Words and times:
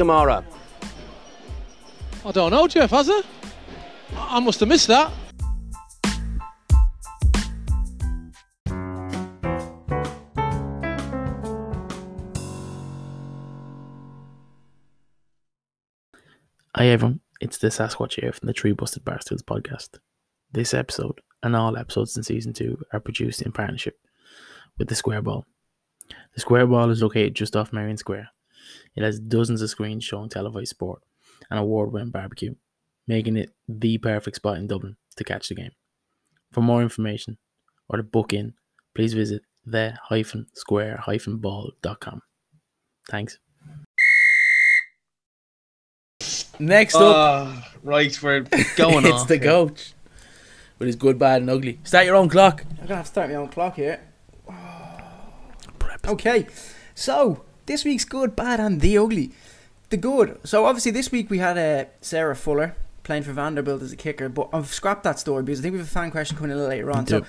Kamara? 0.00 0.42
I 2.24 2.32
don't 2.32 2.52
know, 2.52 2.66
Jeff, 2.66 2.90
has 2.90 3.10
it? 3.10 3.26
I 4.16 4.38
I 4.38 4.40
must 4.40 4.58
have 4.60 4.68
missed 4.70 4.88
that. 4.88 5.12
Hi 16.74 16.86
everyone, 16.86 17.20
it's 17.42 17.58
the 17.58 17.68
Sasquatch 17.68 18.18
here 18.18 18.32
from 18.32 18.46
the 18.46 18.54
Tree 18.54 18.72
Busted 18.72 19.04
Barstools 19.04 19.42
podcast. 19.42 19.98
This 20.50 20.72
episode 20.72 21.20
and 21.42 21.54
all 21.54 21.76
episodes 21.76 22.16
in 22.16 22.22
season 22.22 22.54
two 22.54 22.78
are 22.94 23.00
produced 23.00 23.42
in 23.42 23.52
partnership 23.52 23.98
with 24.78 24.88
the 24.88 24.94
Square 24.94 25.22
Ball. 25.22 25.44
The 26.32 26.40
Square 26.40 26.68
Ball 26.68 26.88
is 26.88 27.02
located 27.02 27.34
just 27.34 27.54
off 27.54 27.74
Merrion 27.74 27.98
Square. 27.98 28.30
It 28.96 29.02
has 29.02 29.18
dozens 29.20 29.62
of 29.62 29.70
screens 29.70 30.04
showing 30.04 30.28
televised 30.28 30.70
sport 30.70 31.02
and 31.50 31.58
award 31.58 31.92
winning 31.92 32.10
barbecue, 32.10 32.54
making 33.06 33.36
it 33.36 33.50
the 33.68 33.98
perfect 33.98 34.36
spot 34.36 34.58
in 34.58 34.66
Dublin 34.66 34.96
to 35.16 35.24
catch 35.24 35.48
the 35.48 35.54
game. 35.54 35.72
For 36.52 36.60
more 36.60 36.82
information 36.82 37.38
or 37.88 37.96
to 37.98 38.02
book 38.02 38.32
in, 38.32 38.54
please 38.94 39.14
visit 39.14 39.42
the 39.64 39.96
square 40.54 41.02
ball.com. 41.26 42.22
Thanks. 43.10 43.38
Next 46.58 46.94
up, 46.96 47.02
Oh, 47.02 47.62
right, 47.82 48.22
we're 48.22 48.40
going 48.76 49.06
it's 49.06 49.24
the 49.24 49.38
here. 49.38 49.44
coach 49.44 49.94
with 50.78 50.86
his 50.86 50.96
good, 50.96 51.18
bad, 51.18 51.40
and 51.40 51.50
ugly. 51.50 51.80
Start 51.84 52.04
your 52.04 52.16
own 52.16 52.28
clock. 52.28 52.64
I'm 52.72 52.82
gonna 52.86 52.96
have 52.96 53.06
to 53.06 53.10
start 53.10 53.30
my 53.30 53.36
own 53.36 53.48
clock 53.48 53.76
here. 53.76 54.00
Okay, 56.06 56.46
so 56.94 57.44
this 57.70 57.84
week's 57.84 58.04
good, 58.04 58.34
bad, 58.34 58.58
and 58.58 58.80
the 58.80 58.98
ugly. 58.98 59.30
The 59.90 59.96
good. 59.96 60.40
So 60.44 60.66
obviously 60.66 60.90
this 60.90 61.12
week 61.12 61.30
we 61.30 61.38
had 61.38 61.56
uh, 61.56 61.88
Sarah 62.00 62.34
Fuller 62.34 62.74
playing 63.04 63.22
for 63.22 63.32
Vanderbilt 63.32 63.80
as 63.80 63.92
a 63.92 63.96
kicker, 63.96 64.28
but 64.28 64.48
I've 64.52 64.74
scrapped 64.74 65.04
that 65.04 65.20
story 65.20 65.44
because 65.44 65.60
I 65.60 65.62
think 65.62 65.74
we 65.74 65.78
have 65.78 65.86
a 65.86 65.90
fan 65.90 66.10
question 66.10 66.36
coming 66.36 66.50
a 66.50 66.56
little 66.56 66.68
later 66.68 66.90
on. 66.90 67.06
So 67.06 67.18
it 67.18 67.24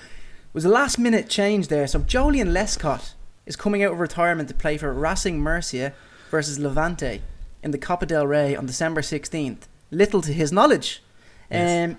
was 0.51 0.65
a 0.65 0.69
last 0.69 0.97
minute 0.97 1.29
change 1.29 1.67
there. 1.67 1.85
So 1.85 1.99
Joleon 1.99 2.53
Lescott 2.53 3.13
is 3.45 3.55
coming 3.55 3.83
out 3.83 3.93
of 3.93 3.99
retirement 3.99 4.49
to 4.49 4.55
play 4.55 4.77
for 4.77 4.91
Racing 4.91 5.39
Murcia 5.39 5.93
versus 6.31 6.57
Levante 6.57 7.21
in 7.61 7.69
the 7.69 7.77
Copa 7.77 8.07
del 8.07 8.25
Rey 8.25 8.55
on 8.55 8.65
December 8.65 9.01
16th. 9.01 9.67
Little 9.91 10.23
to 10.23 10.33
his 10.33 10.51
knowledge. 10.51 11.03
Yes. 11.51 11.91
Um, 11.91 11.97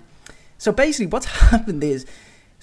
so 0.57 0.73
basically, 0.73 1.05
what's 1.05 1.25
happened 1.51 1.81
is 1.81 2.05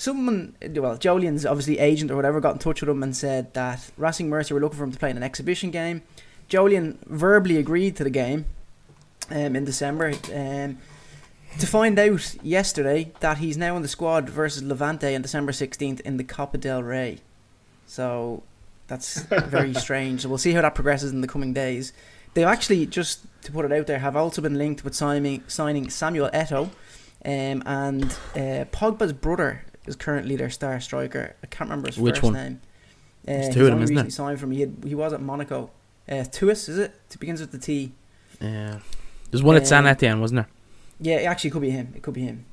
someone, 0.01 0.55
well, 0.63 0.97
Joleon's 0.97 1.45
obviously 1.45 1.79
agent 1.79 2.11
or 2.11 2.17
whatever, 2.17 2.41
got 2.41 2.55
in 2.55 2.59
touch 2.59 2.81
with 2.81 2.89
him 2.89 3.03
and 3.03 3.15
said 3.15 3.53
that 3.53 3.91
Racing 3.99 4.31
Murcia 4.31 4.55
were 4.55 4.61
looking 4.61 4.79
for 4.79 4.85
him 4.85 4.93
to 4.93 4.99
play 4.99 5.11
in 5.11 5.17
an 5.19 5.23
exhibition 5.23 5.71
game. 5.71 6.01
Joleon 6.49 6.97
verbally 7.05 7.59
agreed 7.59 7.97
to 7.97 8.05
the 8.05 8.11
game 8.11 8.47
um, 9.31 9.55
in 9.55 9.67
December. 9.67 10.15
Um, 10.35 10.79
to 11.59 11.67
find 11.67 11.99
out 11.99 12.35
yesterday 12.43 13.13
that 13.21 13.39
he's 13.39 13.59
now 13.59 13.77
in 13.77 13.83
the 13.83 13.89
squad 13.89 14.31
versus 14.31 14.63
Levante 14.63 15.15
on 15.15 15.21
December 15.21 15.53
16th 15.53 16.01
in 16.01 16.17
the 16.17 16.25
Copa 16.25 16.57
del 16.57 16.83
Rey. 16.83 17.19
So 17.87 18.43
that's 18.87 19.21
very 19.25 19.75
strange. 19.75 20.23
So 20.23 20.31
we'll 20.31 20.39
see 20.39 20.53
how 20.53 20.63
that 20.63 20.75
progresses 20.75 21.13
in 21.13 21.21
the 21.21 21.29
coming 21.29 21.53
days. 21.53 21.93
They've 22.33 22.47
actually, 22.47 22.87
just 22.87 23.27
to 23.43 23.53
put 23.53 23.67
it 23.67 23.73
out 23.73 23.87
there, 23.87 23.99
have 23.99 24.17
also 24.17 24.41
been 24.41 24.57
linked 24.57 24.83
with 24.83 24.95
signing, 24.95 25.45
signing 25.47 25.91
Samuel 25.91 26.31
Eto. 26.33 26.71
Um, 27.23 27.63
and 27.67 28.05
uh, 28.35 28.65
Pogba's 28.73 29.13
brother 29.13 29.63
is 29.87 29.97
currently 29.97 30.37
their 30.37 30.51
star 30.51 30.81
striker. 30.81 31.35
I 31.43 31.47
can't 31.47 31.71
remember 31.71 31.89
his 31.89 31.99
Which 31.99 32.17
first 32.17 32.23
one? 32.23 32.33
name. 32.35 32.61
Uh, 33.27 33.33
There's 33.33 33.55
two 33.55 33.65
of 33.67 33.71
them, 33.73 33.83
isn't 33.83 33.95
there? 33.95 34.05
recently 34.05 34.11
signed 34.11 34.41
from. 34.41 34.51
He, 34.51 34.61
had, 34.63 34.77
he 34.85 34.95
was 34.95 35.13
at 35.13 35.21
Monaco. 35.21 35.71
Uh, 36.09 36.25
Tuis, 36.25 36.69
is 36.69 36.79
it? 36.79 36.95
It 37.11 37.21
begins 37.21 37.41
with 37.41 37.53
the 37.53 37.59
T. 37.59 37.93
Yeah. 38.41 38.79
There's 39.31 39.43
one 39.43 39.57
at 39.57 39.67
San 39.67 39.85
Um, 39.85 39.89
Etienne, 39.89 40.21
wasn't 40.21 40.39
there? 40.39 40.49
Yeah, 41.01 41.21
it 41.23 41.27
actually 41.27 41.51
could 41.51 41.63
be 41.63 41.71
him. 41.71 41.93
It 41.95 42.03
could 42.03 42.15
be 42.15 42.23
him. 42.23 42.47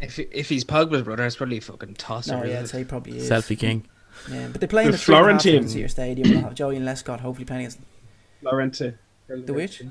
If 0.00 0.18
if 0.18 0.48
he's 0.48 0.64
Pogba's 0.64 1.02
brother, 1.02 1.24
it's 1.26 1.36
probably 1.36 1.58
fucking 1.60 1.94
tosser. 1.94 2.36
No, 2.36 2.44
yeah, 2.44 2.60
I'd 2.60 2.68
say 2.68 2.78
he 2.78 2.84
probably 2.84 3.16
is. 3.18 3.28
Selfie 3.28 3.58
King. 3.58 3.84
Yeah, 4.30 4.48
but 4.52 4.60
they 4.60 4.66
play 4.68 4.82
in 4.84 4.90
The 4.90 4.92
the 4.92 4.98
Florentin 5.02 5.40
Florentin. 5.50 5.68
Sears 5.68 5.90
Stadium. 5.92 6.28
They'll 6.28 6.40
have 6.42 6.54
Joleon 6.54 6.82
Lescott 6.82 7.20
hopefully 7.20 7.44
playing 7.46 7.62
against 7.62 7.78
Lorente. 8.42 8.94
the 9.26 9.52
which? 9.52 9.82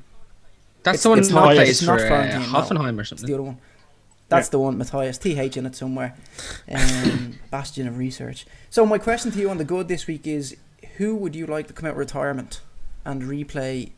That's 0.84 1.00
It's- 1.00 1.04
the 1.04 1.10
one 1.10 1.20
it's 1.20 1.30
not- 1.30 1.54
plays 1.56 1.70
it's 1.70 1.82
not 1.84 2.00
for 2.00 2.06
uh, 2.06 2.08
Florentin, 2.08 2.42
no. 2.42 2.48
Hoffenheim 2.48 2.98
or 2.98 3.02
It's 3.02 3.10
the 3.10 3.18
something. 3.18 3.34
other 3.34 3.44
one. 3.44 3.58
That's 4.30 4.50
the 4.50 4.60
one, 4.60 4.78
Mathias. 4.78 5.18
TH 5.18 5.56
in 5.58 5.66
it 5.66 5.76
somewhere. 5.76 6.16
Um, 6.70 7.40
bastion 7.52 7.88
of 7.88 7.98
research. 7.98 8.46
So 8.70 8.86
my 8.86 8.98
question 8.98 9.32
to 9.32 9.40
you 9.40 9.50
on 9.50 9.58
the 9.58 9.64
good 9.64 9.88
this 9.88 10.06
week 10.08 10.28
is: 10.28 10.58
Who 10.98 11.16
would 11.16 11.36
you 11.36 11.46
like 11.46 11.68
to 11.68 11.74
come 11.74 11.88
out 11.88 11.94
of 11.94 11.98
retirement 11.98 12.62
and 13.06 13.24
replay, 13.24 13.92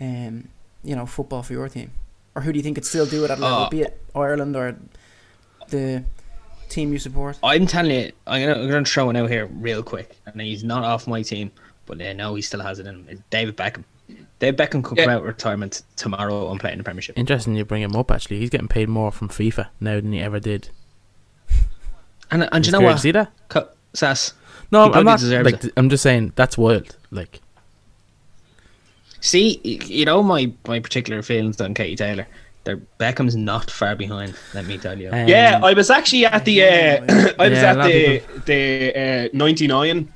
um, 0.00 0.48
you 0.82 0.94
know, 0.94 1.06
football 1.06 1.42
for 1.42 1.54
your 1.54 1.68
team, 1.68 1.92
or 2.34 2.42
who 2.42 2.52
do 2.52 2.58
you 2.58 2.62
think 2.62 2.76
could 2.76 2.84
still 2.84 3.06
do 3.06 3.24
it 3.24 3.30
at 3.30 3.38
level, 3.40 3.66
Oh. 3.66 3.68
be 3.70 3.80
it 3.82 4.02
Ireland 4.14 4.54
or 4.54 4.76
the 5.68 6.04
team 6.68 6.92
you 6.92 6.98
support? 6.98 7.38
I'm 7.42 7.66
telling 7.66 7.90
you, 7.92 8.12
I'm 8.26 8.46
gonna, 8.46 8.60
I'm 8.60 8.68
gonna 8.70 8.84
throw 8.84 9.06
one 9.06 9.16
out 9.16 9.30
here 9.30 9.46
real 9.46 9.82
quick, 9.82 10.14
and 10.26 10.40
he's 10.42 10.62
not 10.62 10.84
off 10.84 11.06
my 11.06 11.22
team, 11.22 11.50
but 11.86 12.02
I 12.02 12.12
know 12.12 12.34
he 12.34 12.42
still 12.42 12.60
has 12.60 12.78
it 12.80 12.86
in 12.86 12.94
him. 12.96 13.06
It's 13.08 13.22
David 13.30 13.56
Beckham. 13.56 13.84
David 14.38 14.58
Beckham 14.58 14.82
could 14.84 14.98
come 14.98 15.08
out 15.08 15.20
of 15.20 15.26
retirement 15.26 15.82
tomorrow 15.96 16.50
and 16.50 16.60
play 16.60 16.72
in 16.72 16.78
the 16.78 16.84
Premiership. 16.84 17.18
Interesting 17.18 17.54
you 17.54 17.64
bring 17.64 17.82
him 17.82 17.96
up, 17.96 18.10
actually. 18.10 18.38
He's 18.40 18.50
getting 18.50 18.68
paid 18.68 18.88
more 18.88 19.10
from 19.10 19.28
FIFA 19.28 19.68
now 19.80 19.94
than 19.96 20.12
he 20.12 20.20
ever 20.20 20.40
did. 20.40 20.68
And 22.30 22.42
and 22.42 22.56
It's 22.56 22.66
you 22.66 22.72
know 22.72 22.80
what, 22.80 22.98
See 22.98 23.12
that? 23.12 23.32
Co- 23.48 23.68
Sass? 23.92 24.34
No, 24.72 24.88
He 24.90 24.94
I'm 24.94 25.04
not. 25.04 25.22
Like, 25.22 25.64
it. 25.64 25.72
I'm 25.76 25.88
just 25.88 26.02
saying 26.02 26.32
that's 26.36 26.58
wild. 26.58 26.96
Like, 27.10 27.40
See, 29.20 29.60
you 29.62 30.04
know 30.04 30.22
my 30.22 30.52
my 30.66 30.80
particular 30.80 31.22
feelings 31.22 31.60
on 31.60 31.72
Katie 31.74 31.96
Taylor. 31.96 32.26
They're, 32.64 32.80
Beckham's 32.98 33.36
not 33.36 33.70
far 33.70 33.94
behind. 33.94 34.34
Let 34.54 34.66
me 34.66 34.78
tell 34.78 34.98
you. 34.98 35.10
um, 35.10 35.28
Yeah, 35.28 35.60
I 35.62 35.74
was 35.74 35.90
actually 35.90 36.24
at 36.26 36.44
the 36.44 36.62
uh, 36.62 36.66
I 37.38 37.48
was 37.48 37.58
Yeah, 37.58 37.70
at 37.76 37.86
the 37.86 38.22
the 38.46 39.26
uh, 39.26 39.28
'99 39.32 40.12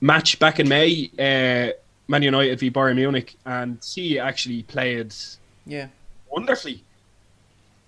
match 0.00 0.38
back 0.40 0.60
in 0.60 0.68
May, 0.68 1.10
uh, 1.18 1.72
Man 2.08 2.22
United 2.22 2.58
v 2.58 2.70
Bayern 2.70 2.96
Munich, 2.96 3.36
and 3.44 3.78
he 3.94 4.18
actually 4.18 4.62
played 4.62 5.14
Yeah, 5.66 5.88
wonderfully. 6.30 6.82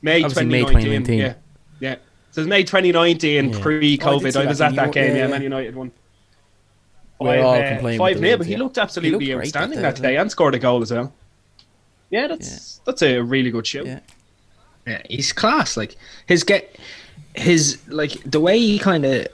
May 0.03 0.23
Obviously 0.23 0.47
May 0.47 0.61
2019, 0.61 1.03
2019. 1.05 1.19
yeah, 1.19 1.35
yeah. 1.81 1.97
So 2.31 2.43
it's 2.43 2.49
May 2.49 2.63
2019, 2.63 3.51
Yeah. 3.51 3.57
Oh, 3.57 3.61
pre-COVID. 3.61 4.23
did 4.23 4.33
see 4.33 4.39
oh, 4.39 4.43
I 4.43 4.47
was 4.47 4.59
that 4.59 4.71
at 4.73 4.77
that 4.77 4.93
game, 4.93 5.07
game. 5.09 5.17
yeah, 5.17 5.23
Yeah, 5.23 5.25
yeah. 5.25 5.31
Man 5.31 5.43
United 5.43 5.75
won. 5.75 5.93
We're 7.19 7.43
all 7.43 7.55
uh, 7.55 7.69
complaining 7.69 7.99
five 7.99 8.15
with 8.15 8.23
nil, 8.23 8.39
but 8.39 8.47
he 8.47 8.57
looked 8.57 8.79
absolutely 8.79 9.27
great 9.27 9.35
that 9.35 9.41
outstanding 9.65 9.79
day, 9.79 9.83
that 9.83 10.01
day 10.01 10.17
and 10.17 10.31
scored 10.31 10.55
a 10.55 10.59
goal 10.59 10.81
as 10.81 10.91
well. 10.91 11.13
Yeah, 12.09 12.27
that's 12.29 12.79
that's 12.87 13.03
a 13.03 13.19
really 13.21 13.51
good 13.51 13.67
show. 13.67 13.85
yeah. 13.85 14.01
Yeah, 14.87 15.03
he's 15.09 15.33
class. 15.33 15.77
Like 15.77 15.97
his 16.27 16.45
get 16.45 16.77
his 17.35 17.79
like 17.89 18.13
the 18.25 18.41
way 18.41 18.59
he 18.59 18.79
kind 18.79 19.05
of. 19.05 19.27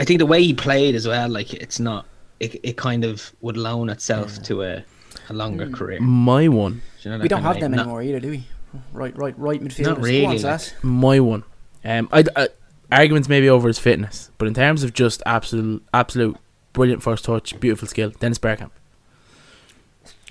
I 0.00 0.04
think 0.04 0.18
the 0.18 0.26
way 0.26 0.42
he 0.42 0.52
played 0.54 0.94
as 0.96 1.06
well. 1.06 1.28
Like 1.28 1.54
it's 1.54 1.78
not. 1.78 2.06
It, 2.40 2.60
it 2.62 2.76
kind 2.76 3.04
of 3.04 3.32
would 3.40 3.56
loan 3.56 3.88
itself 3.88 4.40
to 4.44 4.62
a, 4.62 4.84
a 5.28 5.32
longer 5.32 5.66
Hmm. 5.66 5.74
career. 5.74 6.00
my 6.00 6.46
one, 6.48 6.82
Do 7.02 7.08
you 7.10 7.16
know 7.16 7.22
We 7.22 7.28
don't 7.28 7.42
have 7.42 7.56
way? 7.56 7.60
them 7.62 7.72
Not- 7.72 7.80
anymore 7.82 8.02
either, 8.02 8.20
do 8.20 8.30
we? 8.30 8.46
Right, 8.92 9.16
right, 9.16 9.36
right 9.38 9.60
midfielders. 9.62 9.84
Not 9.86 9.96
Go 9.96 10.02
really, 10.02 10.26
like- 10.26 10.40
Sass. 10.40 10.74
my 10.82 11.18
one. 11.20 11.42
Um, 11.84 12.08
I, 12.12 12.24
I 12.36 12.48
arguments 12.92 13.28
maybe 13.28 13.48
over 13.48 13.66
his 13.68 13.78
fitness, 13.78 14.30
but 14.38 14.46
in 14.46 14.54
terms 14.54 14.82
of 14.84 14.92
just 14.92 15.22
absolute, 15.26 15.82
absolute 15.94 16.36
brilliant 16.74 17.02
first 17.02 17.24
touch, 17.24 17.58
beautiful 17.60 17.88
skill, 17.88 18.10
Dennis 18.20 18.38
Bergkamp. 18.38 18.70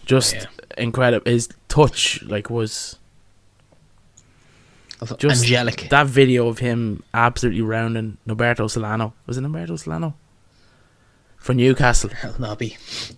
Just 0.06 0.36
Yeah. 0.36 0.46
incredible. 0.78 1.30
His 1.30 1.50
touch, 1.68 2.24
like, 2.24 2.50
was 2.50 2.98
just 5.18 5.44
angelic. 5.44 5.88
That 5.90 6.08
video 6.08 6.48
of 6.48 6.60
him 6.60 7.04
absolutely 7.14 7.62
rounding 7.62 8.18
Nolberto 8.28 8.70
Solano. 8.70 9.14
Was 9.26 9.38
it 9.38 9.42
Nolberto 9.42 9.78
Solano? 9.78 10.16
For 11.48 11.54
Newcastle. 11.54 12.10
Hell, 12.10 12.36
Nobby. 12.40 12.76
You 13.08 13.16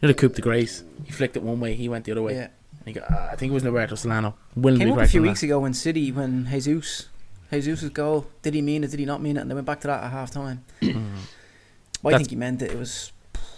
know 0.00 0.08
the 0.08 0.14
Coupe 0.14 0.36
de 0.36 0.40
Grace. 0.40 0.84
He 1.04 1.12
flicked 1.12 1.36
it 1.36 1.42
one 1.42 1.60
way, 1.60 1.74
he 1.74 1.86
went 1.86 2.06
the 2.06 2.12
other 2.12 2.22
way. 2.22 2.32
Yeah. 2.34 2.48
And 2.78 2.86
he 2.86 2.92
got, 2.94 3.10
uh, 3.12 3.28
I 3.30 3.36
think 3.36 3.50
it 3.50 3.52
was 3.52 3.62
Nolberto 3.62 3.98
Solano. 3.98 4.36
Willing 4.54 4.80
Came 4.80 4.92
up 4.92 5.00
a 5.00 5.06
few 5.06 5.20
weeks 5.20 5.42
ago 5.42 5.60
when 5.60 5.74
City 5.74 6.10
when 6.12 6.46
Jesus, 6.46 7.10
Jesus' 7.52 7.90
goal. 7.90 8.26
Did 8.40 8.54
he 8.54 8.62
mean 8.62 8.84
it? 8.84 8.90
Did 8.90 9.00
he 9.00 9.04
not 9.04 9.20
mean 9.20 9.36
it? 9.36 9.40
And 9.40 9.50
they 9.50 9.54
went 9.54 9.66
back 9.66 9.80
to 9.80 9.86
that 9.86 10.02
at 10.02 10.10
half 10.10 10.30
time. 10.30 10.64
I 10.82 10.86
That's- 10.86 12.20
think 12.20 12.30
he 12.30 12.36
meant 12.36 12.62
it. 12.62 12.70
It 12.70 12.78
was 12.78 13.12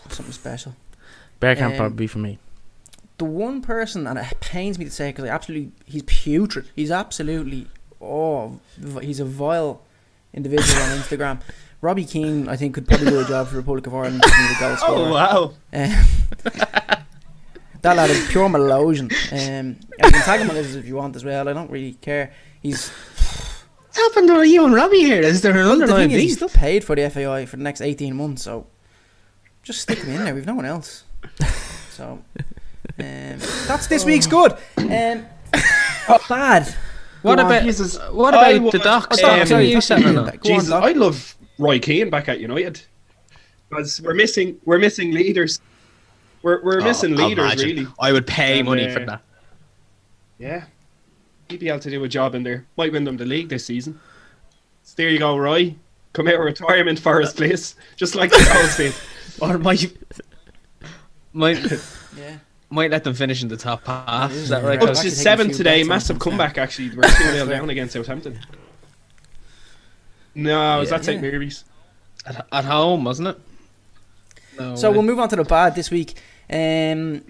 something 0.09 0.33
special. 0.33 0.75
Bergkamp 1.41 1.71
Um, 1.71 1.77
probably 1.77 1.97
be 1.99 2.07
for 2.09 2.19
me. 2.19 2.41
The 3.19 3.27
one 3.27 3.63
person, 3.63 4.09
and 4.09 4.19
it 4.19 4.41
pains 4.41 4.77
me 4.77 4.87
to 4.87 4.91
say 4.91 5.11
because 5.11 5.25
I 5.25 5.29
absolutely, 5.29 5.71
he's 5.85 6.03
putrid. 6.03 6.69
He's 6.75 6.91
absolutely, 6.91 7.69
oh, 8.01 8.59
he's 9.01 9.21
a 9.21 9.25
vile 9.25 9.83
individual 10.35 10.83
on 10.83 10.99
Instagram. 10.99 11.41
Robbie 11.81 12.05
Keane, 12.05 12.49
I 12.49 12.57
think, 12.57 12.75
could 12.75 12.89
probably 12.89 13.11
do 13.11 13.21
a 13.21 13.25
job 13.25 13.49
for 13.49 13.57
Republic 13.57 13.87
of 13.87 13.95
Ireland. 13.95 14.21
if 14.25 14.35
he 14.35 14.55
a 14.57 14.59
goal 14.69 14.77
scorer. 14.79 14.99
Oh 14.99 15.13
wow! 15.13 15.45
Um, 15.73 16.05
that 17.83 17.97
lad 17.97 18.11
is 18.11 18.27
pure 18.29 18.49
Malosian. 18.49 19.13
Um, 19.33 19.39
and 19.39 19.87
you 20.05 20.11
can 20.11 20.23
tag 20.23 20.41
him 20.41 20.49
on 20.51 20.57
this 20.57 20.75
if 20.75 20.87
you 20.87 20.97
want 20.97 21.15
as 21.17 21.25
well. 21.25 21.49
I 21.49 21.53
don't 21.53 21.71
really 21.71 21.93
care. 21.95 22.33
He's 22.61 22.89
What's 22.91 23.97
happened 23.97 24.29
to 24.29 24.49
you 24.49 24.65
and 24.65 24.75
Robbie 24.75 24.99
here? 25.01 25.23
Is 25.23 25.41
there 25.43 25.53
an 25.53 25.59
the 25.65 25.71
underlying 25.71 26.09
thing 26.11 26.17
is, 26.17 26.23
he's 26.23 26.37
still 26.37 26.49
paid 26.49 26.85
for 26.85 26.95
the 26.97 27.09
FAI 27.11 27.47
for 27.47 27.57
the 27.57 27.63
next 27.63 27.81
eighteen 27.81 28.17
months. 28.17 28.43
So 28.43 28.67
just 29.63 29.81
stick 29.83 29.99
him 29.99 30.11
in 30.15 30.25
there. 30.25 30.35
We've 30.35 30.47
no 30.47 30.55
one 30.55 30.65
else. 30.67 31.05
So 31.99 32.23
um, 33.01 33.39
that's 33.67 33.89
this 33.89 34.05
week's 34.05 34.29
good. 34.29 34.53
Um, 34.77 35.27
bad. 36.29 36.73
What 37.23 37.23
Go 37.23 37.31
on, 37.31 37.39
about 37.41 37.63
Jesus. 37.65 37.99
what 38.13 38.35
about 38.35 38.63
would- 38.63 38.73
the 38.73 38.79
Docs? 38.79 39.19
Oh, 39.21 39.41
Um, 39.41 39.47
sorry, 39.49 39.67
you 39.67 39.75
Doc, 39.75 39.83
said 39.83 39.99
you 39.99 40.05
no, 40.07 40.13
go 40.13 40.21
no. 40.23 40.31
on, 40.31 40.39
Jesus, 40.45 40.71
I 40.71 40.93
love 40.93 41.37
Roy 41.59 41.79
Keane 41.79 42.11
back 42.11 42.29
at 42.29 42.41
United 42.41 42.81
because 43.69 44.01
we're 44.01 44.15
missing 44.15 44.59
we're 44.65 44.79
missing 44.79 45.13
leaders. 45.13 45.61
We're 46.43 46.63
we're 46.63 46.81
missing 46.81 47.15
Oh, 47.19 47.27
leaders 47.27 47.45
imagine. 47.45 47.67
really. 47.77 47.87
I 47.99 48.13
would 48.13 48.27
pay 48.27 48.61
And, 48.61 48.69
money 48.69 48.89
uh, 48.89 48.93
for 48.93 49.05
that. 49.07 49.23
Yeah, 50.39 50.65
he'd 51.49 51.61
be 51.61 51.69
able 51.69 51.81
to 51.81 51.91
do 51.91 52.05
a 52.05 52.09
job 52.09 52.35
in 52.35 52.43
there. 52.45 52.65
Might 52.77 52.93
win 52.93 53.05
them 53.05 53.17
the 53.17 53.25
league 53.27 53.49
this 53.49 53.65
season. 53.67 53.99
So 54.85 54.95
there 54.97 55.09
you 55.11 55.19
go, 55.19 55.37
Roy. 55.37 55.75
Come 56.13 56.29
out 56.29 56.35
of 56.35 56.41
retirement 56.41 56.99
for 56.99 57.21
his 57.21 57.33
place, 57.33 57.75
just 57.97 58.15
like 58.15 58.31
the 58.31 58.49
Dolls 58.53 58.77
did. 58.77 58.95
Or 59.41 59.57
might 59.57 59.97
might 61.33 61.59
Yeah. 62.17 62.39
might 62.71 62.91
let 62.91 63.05
them 63.05 63.15
finish 63.15 63.43
in 63.43 63.49
the 63.49 63.57
top 63.57 63.87
half. 63.87 64.33
Is 64.33 64.49
that 64.49 64.65
right? 64.65 64.81
Well, 64.81 64.91
Up 64.91 64.97
actually 64.97 65.11
to 65.11 65.17
seven 65.17 65.53
today. 65.53 65.85
Massive 65.85 66.19
comeback 66.19 66.59
actually. 66.59 66.91
We're 66.91 67.03
two 67.05 67.25
0 67.33 67.47
down 67.51 67.71
against 67.71 67.93
Southampton. 67.93 68.39
No, 70.39 70.79
was 70.79 70.91
Yeah. 70.91 70.97
that 70.99 71.05
St 71.05 71.23
Yeah. 71.23 71.31
Mary's? 71.31 71.65
At, 72.27 72.47
at 72.53 72.65
home, 72.65 73.05
wasn't 73.05 73.29
it? 73.29 73.39
No 74.59 74.75
So 74.77 74.91
way. 74.91 74.97
we'll 74.97 75.07
move 75.07 75.19
on 75.19 75.29
to 75.31 75.37
the 75.37 75.45
bad 75.45 75.75
this 75.75 75.91
week. 75.91 76.15
Um, 76.51 77.23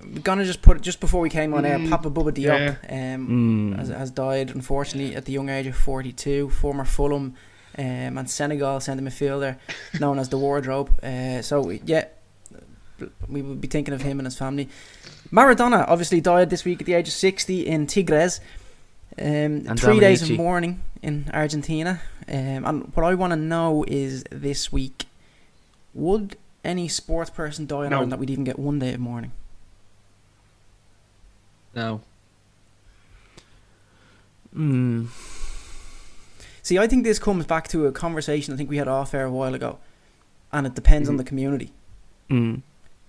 we're 0.00 0.20
gonna 0.22 0.44
just 0.44 0.62
put 0.62 0.76
it 0.76 0.82
just 0.82 1.00
before 1.00 1.20
we 1.20 1.30
came 1.30 1.52
on 1.54 1.64
air. 1.64 1.78
Mm, 1.78 1.90
Papa 1.90 2.10
Bouba 2.10 2.32
Diop 2.32 2.76
um, 2.90 3.28
Mm. 3.74 3.78
has, 3.78 3.88
has 3.88 4.10
died 4.10 4.50
unfortunately 4.50 5.14
at 5.16 5.24
the 5.24 5.32
young 5.32 5.48
age 5.48 5.66
of 5.66 5.76
42. 5.76 6.50
Former 6.50 6.84
Fulham 6.84 7.34
um, 7.76 8.18
and 8.18 8.28
Senegal 8.30 8.80
centre 8.80 9.02
midfielder 9.02 9.56
known 10.00 10.18
as 10.18 10.28
the 10.28 10.38
Wardrobe. 10.38 10.90
Uh, 11.02 11.42
so 11.42 11.70
yeah, 11.70 12.04
we 13.28 13.42
would 13.42 13.60
be 13.60 13.68
thinking 13.68 13.92
of 13.94 14.02
him 14.02 14.18
and 14.20 14.26
his 14.26 14.36
family. 14.36 14.68
Maradona 15.32 15.84
obviously 15.88 16.20
died 16.20 16.48
this 16.50 16.64
week 16.64 16.80
at 16.80 16.86
the 16.86 16.94
age 16.94 17.08
of 17.08 17.14
60 17.14 17.66
in 17.66 17.86
Tigres. 17.86 18.40
Um, 19.20 19.64
And 19.66 19.80
three 19.80 19.98
days 20.00 20.22
of 20.22 20.30
mourning 20.36 20.80
in 21.02 21.30
Argentina. 21.32 22.00
Um, 22.28 22.64
and 22.64 22.94
what 22.94 23.04
I 23.04 23.14
want 23.14 23.32
to 23.32 23.36
know 23.36 23.84
is 23.88 24.24
this 24.30 24.72
week, 24.72 25.06
would 25.94 26.36
any 26.64 26.88
sports 26.88 27.30
person 27.30 27.66
die 27.66 27.84
in 27.84 27.90
No. 27.90 27.96
Ireland 27.96 28.12
that 28.12 28.18
we'd 28.18 28.30
even 28.30 28.44
get 28.44 28.58
one 28.58 28.78
day 28.78 28.94
of 28.94 29.00
mourning? 29.00 29.32
no. 31.74 32.00
Mm. 34.56 35.08
See, 36.62 36.78
I 36.78 36.86
think 36.86 37.04
this 37.04 37.18
comes 37.18 37.46
back 37.46 37.68
to 37.68 37.86
a 37.86 37.92
conversation 37.92 38.52
I 38.52 38.56
think 38.56 38.68
we 38.68 38.78
had 38.78 38.88
off 38.88 39.14
air 39.14 39.26
a 39.26 39.30
while 39.30 39.54
ago, 39.54 39.78
and 40.52 40.66
it 40.66 40.74
depends 40.74 41.08
on 41.08 41.14
Mhm. 41.14 41.18
the 41.18 41.24
community. 41.24 41.72
Mm. 42.30 42.62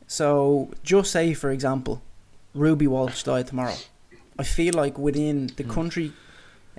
So, 0.08 0.72
just 0.84 1.12
say, 1.12 1.34
for 1.34 1.50
example, 1.52 2.02
Ruby 2.54 2.88
Walsh 2.88 3.24
died 3.24 3.48
tomorrow. 3.48 3.76
I 4.38 4.44
feel 4.44 4.74
like 4.74 4.98
within 4.98 5.48
the 5.56 5.64
Mm. 5.64 5.70
country 5.74 6.14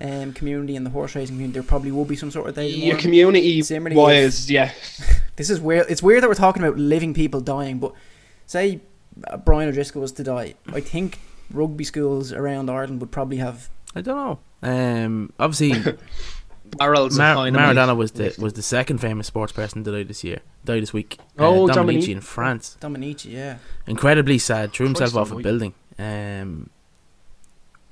um, 0.00 0.32
community 0.32 0.76
and 0.76 0.84
the 0.86 0.90
horse 0.90 1.14
racing 1.14 1.36
community, 1.36 1.54
there 1.54 1.62
probably 1.62 1.92
will 1.92 2.04
be 2.04 2.16
some 2.16 2.30
sort 2.30 2.48
of 2.48 2.54
day. 2.54 2.68
Your 2.68 2.94
mourning. 2.94 3.02
community 3.02 3.62
Similarly, 3.62 3.96
wise, 3.96 4.50
yeah. 4.50 4.72
This 5.36 5.48
is 5.50 5.60
weird. 5.60 5.86
It's 5.88 6.02
weird 6.02 6.22
that 6.22 6.28
we're 6.28 6.34
talking 6.34 6.62
about 6.62 6.78
living 6.78 7.14
people 7.14 7.40
dying, 7.40 7.78
but 7.78 7.94
say 8.46 8.80
uh, 9.26 9.38
Brian 9.38 9.68
O'Driscoll 9.68 10.02
was 10.02 10.12
to 10.12 10.22
die, 10.22 10.54
I 10.72 10.80
think 10.80 11.18
rugby 11.50 11.84
schools 11.84 12.32
around 12.32 12.70
Ireland 12.70 13.00
would 13.00 13.10
probably 13.10 13.38
have. 13.38 13.68
I 13.94 14.02
don't 14.02 14.16
know. 14.16 14.38
Um, 14.62 15.32
obviously, 15.38 15.94
Barrels 16.76 17.16
Mar- 17.18 17.36
Maradona 17.36 17.96
was 17.96 18.12
the 18.12 18.34
was 18.38 18.52
the 18.52 18.62
second 18.62 18.98
famous 18.98 19.26
sports 19.26 19.52
person 19.52 19.82
to 19.84 19.92
die 19.92 20.02
this 20.02 20.22
year. 20.22 20.40
Died 20.64 20.82
this 20.82 20.92
week. 20.92 21.18
Oh, 21.38 21.68
uh, 21.68 21.74
Dominici 21.74 21.74
Dominici. 21.74 22.08
in 22.12 22.20
France. 22.20 22.76
Dominici, 22.80 23.32
yeah. 23.32 23.58
Incredibly 23.86 24.38
sad. 24.38 24.72
Threw 24.72 24.86
himself 24.86 25.12
Christ 25.12 25.32
off 25.32 25.38
a 25.38 25.42
building. 25.42 25.74
Um, 25.98 26.70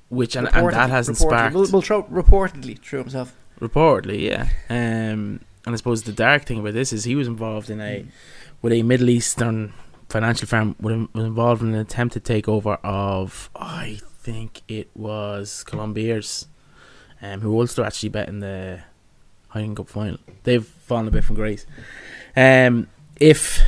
which 0.09 0.35
and, 0.35 0.47
and 0.53 0.69
that 0.71 0.89
hasn't 0.89 1.17
reportedly. 1.17 1.21
sparked 1.21 1.55
We'll, 1.55 1.71
we'll 1.71 1.81
throw, 1.81 2.03
reportedly 2.03 2.79
through 2.79 2.99
himself. 2.99 3.35
reportedly, 3.59 4.21
yeah. 4.21 4.49
Um, 4.69 5.41
and 5.65 5.73
I 5.73 5.75
suppose 5.75 6.03
the 6.03 6.11
dark 6.11 6.45
thing 6.45 6.59
about 6.59 6.73
this 6.73 6.93
is 6.93 7.03
he 7.03 7.15
was 7.15 7.27
involved 7.27 7.69
in 7.69 7.81
a 7.81 8.05
with 8.61 8.73
a 8.73 8.83
Middle 8.83 9.09
Eastern 9.09 9.73
financial 10.09 10.47
firm 10.47 10.75
was 10.79 11.07
was 11.13 11.25
involved 11.25 11.61
in 11.61 11.69
an 11.69 11.79
attempted 11.79 12.23
takeover 12.23 12.79
of 12.83 13.49
I 13.55 13.99
think 14.21 14.61
it 14.67 14.89
was 14.95 15.63
Colomiers, 15.67 16.47
um, 17.21 17.41
who 17.41 17.53
also 17.53 17.83
actually 17.83 18.09
bet 18.09 18.27
in 18.27 18.39
the 18.39 18.81
Heineken 19.53 19.77
Cup 19.77 19.89
final. 19.89 20.17
They've 20.43 20.65
fallen 20.65 21.07
a 21.07 21.11
bit 21.11 21.23
from 21.23 21.35
grace. 21.35 21.65
Um, 22.35 22.87
if 23.19 23.61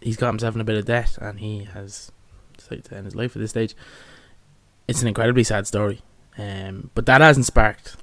he's 0.00 0.16
got 0.16 0.28
himself 0.28 0.54
in 0.54 0.60
a 0.60 0.64
bit 0.64 0.76
of 0.76 0.84
debt 0.84 1.16
and 1.20 1.40
he 1.40 1.64
has 1.64 2.10
decided 2.56 2.84
to 2.84 2.96
end 2.96 3.06
his 3.06 3.14
life 3.14 3.36
at 3.36 3.40
this 3.40 3.50
stage, 3.50 3.74
it's 4.88 5.02
an 5.02 5.08
incredibly 5.08 5.44
sad 5.44 5.66
story. 5.66 6.02
Um, 6.38 6.90
but 6.94 7.06
that 7.06 7.20
hasn't 7.20 7.46
sparked 7.46 7.96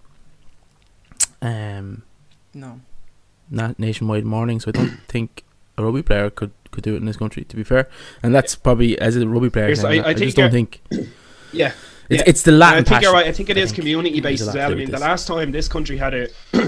um 1.41 2.03
No. 2.53 2.81
Not 3.49 3.79
nationwide 3.79 4.25
mourning, 4.25 4.59
so 4.59 4.69
I 4.69 4.71
don't 4.71 4.99
think 5.07 5.43
a 5.77 5.83
rugby 5.83 6.03
player 6.03 6.29
could, 6.29 6.51
could 6.71 6.83
do 6.83 6.93
it 6.93 6.97
in 6.97 7.05
this 7.05 7.17
country. 7.17 7.43
To 7.45 7.55
be 7.55 7.63
fair, 7.63 7.89
and 8.21 8.33
that's 8.35 8.55
probably 8.55 8.99
as 8.99 9.15
a 9.15 9.27
rugby 9.27 9.49
player, 9.49 9.69
Yes, 9.69 9.81
saying 9.81 10.01
I- 10.03 10.07
I 10.07 10.09
I, 10.09 10.13
think 10.13 10.25
just 10.25 10.37
don't 10.37 10.51
think 10.51 10.81
Yeah. 11.53 11.71
it's, 12.09 12.21
Yeah. 12.21 12.23
it's 12.27 12.41
the 12.43 12.51
I 12.51 12.55
Latin 12.55 12.85
think 12.85 13.01
you're 13.01 13.13
right. 13.13 13.25
I 13.27 13.31
think 13.31 13.49
it 13.49 13.57
I 13.57 13.61
is 13.61 13.69
think 13.71 13.81
community 13.81 14.21
based 14.21 14.41
as 14.47 14.53
well. 14.53 14.71
I 14.71 14.75
mean, 14.75 14.85
the 14.85 14.91
this. 14.93 15.01
last 15.01 15.27
time 15.27 15.51
this 15.51 15.67
country 15.67 15.97
had 15.97 16.13
a 16.13 16.27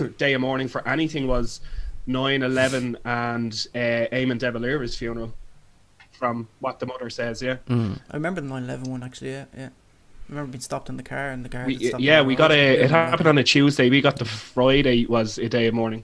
day 0.18 0.34
of 0.34 0.42
mourning 0.42 0.68
for 0.68 0.88
anything 0.88 1.28
was 1.28 1.62
9 2.08 2.42
11 2.42 2.98
and 3.06 3.68
uh, 3.75 3.78
Eamon 3.78 4.40
De 4.40 4.52
Valera's 4.52 4.98
funeral. 4.98 5.34
From 6.13 6.48
what 6.60 6.80
the 6.80 6.86
mother 6.86 7.10
says, 7.10 7.42
yeah. 7.42 7.58
Mm. 7.68 8.00
I 8.12 8.16
remember 8.16 8.42
the 8.42 8.48
9 8.48 8.63
11 8.63 8.92
one, 8.92 9.02
actually, 9.04 9.31
yeah. 9.31 9.46
yeah. 9.58 9.69
I 10.29 10.33
remember 10.33 10.51
being 10.53 10.62
stopped 10.62 10.88
in 10.89 10.97
the 10.97 11.03
car 11.03 11.29
and 11.29 11.44
the 11.44 11.50
guard. 11.50 11.68
We, 11.68 11.88
stopped 11.88 12.01
yeah, 12.03 12.21
we 12.21 12.35
got 12.35 12.50
the 12.50 12.56
a. 12.56 12.83
It 12.83 12.89
happened 12.91 13.27
on 13.27 13.38
a 13.38 13.44
Tuesday. 13.44 13.89
We 13.89 14.00
got 14.01 14.18
the 14.18 14.25
Friday 14.25 15.06
was 15.06 15.38
a 15.38 15.50
day 15.50 15.68
of 15.68 15.73
mourning. 15.73 16.03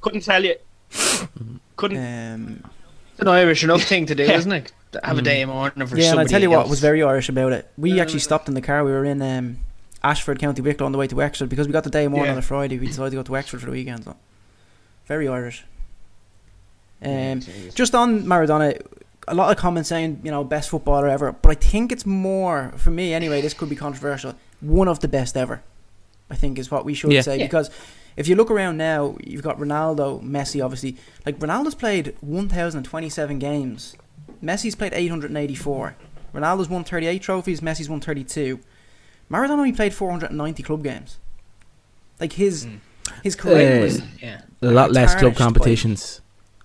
Couldn't 0.00 0.22
tell 0.22 0.42
you. 0.44 0.56
Couldn't. 1.76 1.98
Um, 1.98 2.64
It's 3.12 3.20
an 3.20 3.28
Irish 3.28 3.62
enough 3.64 3.82
thing 3.82 4.06
to 4.06 4.14
do, 4.14 4.24
Yeah. 4.24 4.32
isn't 4.38 4.52
it? 4.52 4.72
To 4.92 5.00
have 5.04 5.18
a 5.18 5.20
Mm. 5.20 5.24
day 5.24 5.42
of 5.42 5.50
mourning 5.50 5.86
for 5.86 5.96
yeah, 5.96 6.04
and 6.10 6.20
I 6.20 6.24
somebody 6.24 6.28
tell 6.30 6.42
you 6.42 6.50
what 6.50 6.68
was 6.68 6.80
very 6.80 7.02
Irish 7.02 7.28
about 7.28 7.52
it. 7.52 7.70
We 7.76 7.92
Yeah, 7.92 8.02
actually 8.02 8.20
stopped 8.20 8.48
in 8.48 8.54
the 8.54 8.62
car. 8.62 8.82
We 8.82 8.92
were 8.92 9.04
in 9.04 9.20
um, 9.20 9.58
Ashford, 10.02 10.38
County 10.38 10.62
Wicklow, 10.62 10.86
on 10.86 10.92
the 10.92 10.98
way 10.98 11.06
to 11.06 11.14
Wexford 11.14 11.48
because 11.50 11.66
we 11.66 11.72
got 11.74 11.84
the 11.84 11.90
day 11.90 12.06
of 12.06 12.12
mourning 12.12 12.26
Yeah. 12.28 12.32
on 12.32 12.38
a 12.38 12.42
Friday. 12.42 12.78
We 12.78 12.86
decided 12.86 13.10
to 13.10 13.16
go 13.16 13.22
to 13.22 13.32
Wexford 13.32 13.60
for 13.60 13.66
the 13.66 13.72
weekend. 13.72 14.04
So. 14.04 14.16
Very 15.06 15.28
Irish. 15.28 15.64
Um, 17.02 17.40
just 17.74 17.94
on 17.94 18.24
Maradona, 18.24 18.80
a 19.28 19.34
lot 19.34 19.50
of 19.50 19.56
comments 19.58 19.88
saying 19.88 20.20
you 20.24 20.30
know 20.30 20.44
best 20.44 20.70
footballer 20.70 21.08
ever, 21.08 21.32
but 21.32 21.50
I 21.50 21.54
think 21.54 21.92
it's 21.92 22.06
more 22.06 22.72
for 22.76 22.90
me 22.90 23.12
anyway. 23.14 23.40
This 23.40 23.54
could 23.54 23.68
be 23.68 23.76
controversial. 23.76 24.34
One 24.60 24.88
of 24.88 25.00
the 25.00 25.08
best 25.08 25.36
ever, 25.36 25.62
I 26.30 26.34
think, 26.36 26.58
is 26.58 26.70
what 26.70 26.84
we 26.84 26.94
should 26.94 27.12
Yeah. 27.12 27.20
say 27.22 27.38
Yeah. 27.38 27.44
because 27.46 27.70
if 28.16 28.26
you 28.28 28.34
look 28.36 28.50
around 28.50 28.76
now, 28.76 29.16
you've 29.24 29.42
got 29.42 29.58
Ronaldo, 29.58 30.22
Messi, 30.22 30.62
obviously. 30.64 30.96
Like 31.24 31.38
Ronaldo's 31.38 31.74
played 31.74 32.14
one 32.20 32.48
thousand 32.48 32.82
twenty-seven 32.84 33.38
games, 33.38 33.94
Messi's 34.42 34.74
played 34.74 34.92
eight 34.94 35.08
hundred 35.08 35.34
eighty-four. 35.36 35.96
Ronaldo's 36.34 36.68
won 36.68 36.84
thirty-eight 36.84 37.22
trophies, 37.22 37.60
Messi's 37.60 37.88
won 37.88 38.00
thirty-two. 38.00 38.60
Maradona 39.30 39.50
only 39.50 39.72
played 39.72 39.94
four 39.94 40.10
hundred 40.10 40.32
ninety 40.32 40.62
club 40.62 40.82
games. 40.82 41.18
Like 42.20 42.32
his 42.34 42.66
Mm. 42.66 42.78
his 43.22 43.34
career 43.36 43.78
Uh, 43.78 43.82
was 43.82 44.02
Yeah. 44.20 44.40
A 44.62 44.66
lot 44.70 44.92
less 44.92 45.12
club 45.12 45.20
tarnished 45.20 45.38
by- 45.38 45.44
competitions. 45.44 46.20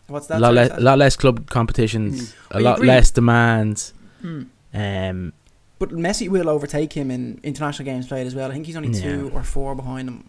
What's 0.08 0.26
A 0.28 0.30
that? 0.30 0.42
lot, 0.42 0.54
le- 0.54 0.70
Saz? 0.70 0.78
a 0.78 0.82
lot 0.82 0.98
less 0.98 1.16
club 1.16 1.50
competitions. 1.50 2.34
A 2.52 2.58
I 2.58 2.60
lot 2.60 2.78
agree. 2.78 2.88
less 2.88 3.12
demands. 3.12 3.94
Hmm. 4.22 4.44
Um, 4.74 5.34
But 5.80 5.90
Messi 5.90 6.30
will 6.30 6.50
overtake 6.50 6.94
him 6.94 7.12
in 7.12 7.40
international 7.44 7.86
games 7.86 8.08
played 8.08 8.28
as 8.28 8.34
well. 8.36 8.50
I 8.50 8.54
think 8.54 8.66
he's 8.66 8.78
only 8.78 8.94
two 8.94 9.32
or 9.34 9.44
four 9.44 9.76
behind 9.76 10.08
him. 10.10 10.24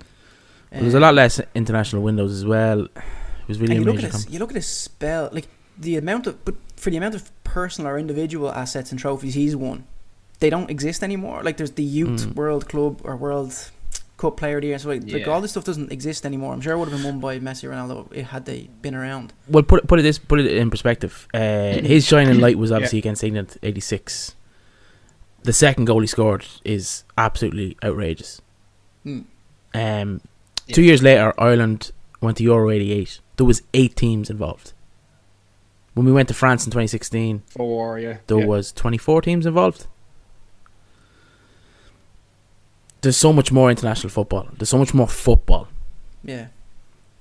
there's 0.70 0.94
a 0.94 0.96
Um, 0.98 1.02
lot 1.02 1.14
less 1.14 1.40
international 1.54 2.02
windows 2.02 2.32
as 2.32 2.44
well. 2.44 2.80
It 2.82 3.48
was 3.48 3.58
really 3.60 3.76
And 3.76 3.84
you 3.86 3.92
look 3.92 4.02
at 4.02 4.12
his, 4.12 4.28
you 4.28 4.38
look 4.40 4.50
at 4.50 4.56
his 4.56 4.66
spell, 4.66 5.28
like 5.32 5.46
the 5.78 5.96
amount 5.96 6.26
of, 6.26 6.44
but 6.44 6.54
for 6.76 6.90
the 6.90 6.96
amount 6.96 7.14
of 7.14 7.30
personal 7.44 7.90
or 7.92 7.98
individual 7.98 8.50
assets 8.50 8.90
and 8.90 8.98
trophies 9.00 9.34
he's 9.34 9.54
won, 9.54 9.84
they 10.40 10.50
don't 10.50 10.68
exist 10.70 11.02
anymore. 11.04 11.42
Like 11.44 11.56
there's 11.56 11.72
the 11.72 11.84
youth 11.84 12.26
Mm. 12.26 12.34
World 12.34 12.68
Club 12.68 13.00
or 13.04 13.16
World 13.16 13.54
Cup 14.16 14.36
Player 14.38 14.56
of 14.56 14.62
the 14.62 14.68
Year. 14.68 14.78
So 14.78 14.88
like, 14.88 15.10
like 15.10 15.28
all 15.28 15.40
this 15.40 15.50
stuff 15.50 15.64
doesn't 15.64 15.92
exist 15.92 16.24
anymore. 16.24 16.52
I'm 16.54 16.60
sure 16.60 16.72
it 16.72 16.78
would 16.78 16.88
have 16.88 17.02
been 17.02 17.06
won 17.06 17.20
by 17.20 17.38
Messi 17.38 17.64
or 17.64 17.70
Ronaldo 17.70 18.14
had 18.24 18.46
they 18.46 18.68
been 18.80 18.94
around. 18.94 19.32
Well, 19.48 19.62
put 19.62 19.82
it, 19.82 19.88
put 19.88 19.98
it 19.98 20.02
this, 20.02 20.18
put 20.18 20.40
it 20.40 20.46
in 20.46 20.70
perspective. 20.70 21.28
Uh, 21.34 21.38
his 21.82 22.06
shining 22.06 22.40
light 22.40 22.56
was 22.58 22.72
obviously 22.72 22.98
against 22.98 23.22
England, 23.22 23.58
eighty 23.62 23.80
six. 23.80 24.34
The 25.42 25.52
second 25.52 25.84
goal 25.84 26.00
he 26.00 26.06
scored 26.06 26.44
is 26.64 27.04
absolutely 27.16 27.76
outrageous. 27.84 28.40
Hmm. 29.04 29.20
Um, 29.74 30.20
Yeah. 30.66 30.74
two 30.74 30.82
years 30.82 31.02
later, 31.02 31.32
Ireland 31.38 31.92
went 32.20 32.38
to 32.38 32.42
Euro 32.44 32.70
eighty 32.70 32.92
eight. 32.92 33.20
There 33.36 33.46
was 33.46 33.62
eight 33.74 33.94
teams 33.96 34.30
involved. 34.30 34.72
When 35.94 36.04
we 36.06 36.12
went 36.12 36.28
to 36.28 36.34
France 36.34 36.64
in 36.64 36.72
twenty 36.72 36.88
sixteen, 36.88 37.42
For 37.50 37.98
yeah. 37.98 38.18
there 38.26 38.38
yeah. 38.40 38.46
was 38.46 38.72
twenty 38.72 38.98
four 38.98 39.20
teams 39.22 39.46
involved. 39.46 39.86
There's 43.06 43.16
so 43.16 43.32
much 43.32 43.52
more 43.52 43.70
international 43.70 44.10
football. 44.10 44.48
There's 44.58 44.68
so 44.68 44.78
much 44.78 44.92
more 44.92 45.06
football. 45.06 45.68
Yeah. 46.24 46.48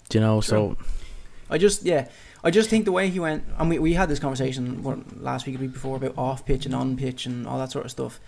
Do 0.10 0.18
you 0.18 0.20
know? 0.20 0.42
So 0.42 0.78
I 1.48 1.60
just 1.60 1.84
yeah, 1.84 2.08
I 2.44 2.50
just 2.50 2.72
think 2.72 2.86
the 2.86 2.92
way 2.92 3.12
he 3.12 3.20
went, 3.20 3.44
and 3.60 3.70
we, 3.70 3.78
we 3.78 3.94
had 3.94 4.10
this 4.10 4.18
conversation 4.18 4.82
last 5.22 5.46
week, 5.46 5.60
week 5.60 5.74
before 5.74 5.98
about 5.98 6.18
off 6.18 6.44
pitch 6.44 6.66
and 6.66 6.74
on 6.74 6.98
pitch 6.98 7.28
and 7.28 7.46
all 7.46 7.60
that 7.60 7.72
sort 7.72 7.86
of 7.86 7.92
stuff. 7.92 8.20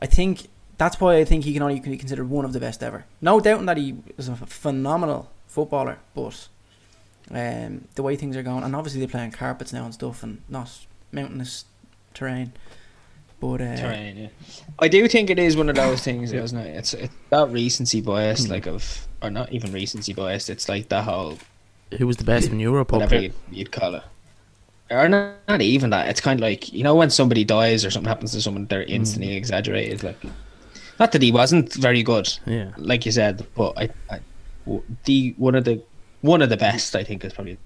I 0.00 0.06
think 0.06 0.48
that's 0.76 1.00
why 1.00 1.18
I 1.18 1.24
think 1.24 1.44
he 1.44 1.52
can 1.52 1.62
only 1.62 1.78
be 1.78 1.96
considered 1.96 2.28
one 2.28 2.44
of 2.44 2.52
the 2.52 2.58
best 2.58 2.82
ever. 2.82 3.04
No 3.20 3.38
doubting 3.38 3.66
that 3.66 3.76
he 3.76 3.98
is 4.16 4.26
a 4.28 4.34
phenomenal 4.34 5.30
footballer, 5.46 6.00
but 6.16 6.48
um, 7.30 7.86
the 7.94 8.02
way 8.02 8.16
things 8.16 8.36
are 8.36 8.42
going, 8.42 8.64
and 8.64 8.74
obviously 8.74 8.98
they're 8.98 9.08
playing 9.08 9.30
carpets 9.30 9.72
now 9.72 9.84
and 9.84 9.94
stuff, 9.94 10.24
and 10.24 10.42
not 10.48 10.84
mountainous 11.12 11.64
terrain. 12.12 12.54
But 13.40 13.60
uh, 13.60 13.76
terrain. 13.76 14.16
Yeah. 14.16 14.28
I 14.80 14.88
do 14.88 15.06
think 15.08 15.30
it 15.30 15.38
is 15.38 15.56
one 15.56 15.68
of 15.68 15.76
those 15.76 16.02
things, 16.02 16.32
Yeah. 16.32 16.42
isn't 16.42 16.58
it? 16.58 16.76
It's 16.76 16.94
it's 16.94 17.14
that 17.30 17.50
recency 17.50 18.00
bias, 18.00 18.44
Hmm. 18.46 18.52
like 18.52 18.66
of, 18.66 19.06
or 19.22 19.30
not 19.30 19.52
even 19.52 19.72
recency 19.72 20.12
bias. 20.12 20.48
It's 20.48 20.68
like 20.68 20.88
that 20.88 21.04
whole 21.04 21.38
Who 21.98 22.06
was 22.06 22.16
the 22.16 22.24
best 22.24 22.50
in 22.50 22.58
Europe? 22.60 22.88
up 22.88 23.00
whatever 23.00 23.10
there? 23.14 23.22
you, 23.22 23.32
you'd 23.50 23.70
call 23.72 23.94
it. 23.94 24.02
Or 24.90 25.08
not, 25.08 25.34
not 25.46 25.60
even 25.60 25.90
that. 25.90 26.08
It's 26.08 26.20
kind 26.20 26.40
of 26.40 26.42
like 26.42 26.72
you 26.72 26.82
know 26.82 26.94
when 26.96 27.10
somebody 27.10 27.44
dies 27.44 27.84
or 27.84 27.90
something 27.90 28.08
happens 28.08 28.32
to 28.32 28.40
someone, 28.42 28.66
they're 28.66 28.84
Hmm. 28.84 28.90
instantly 28.92 29.34
exaggerated. 29.36 30.02
Like, 30.02 30.18
not 30.98 31.12
that 31.12 31.22
he 31.22 31.30
wasn't 31.30 31.72
very 31.74 32.02
good, 32.02 32.28
Yeah. 32.46 32.70
like 32.76 33.06
you 33.06 33.12
said, 33.12 33.46
but 33.54 33.74
I, 33.78 33.90
the 35.04 35.34
one 35.36 35.54
of 35.54 35.64
the 35.64 35.80
one 36.22 36.42
of 36.42 36.48
the 36.48 36.56
best. 36.56 36.96
I 36.96 37.04
think 37.04 37.24
is 37.24 37.32
probably. 37.32 37.58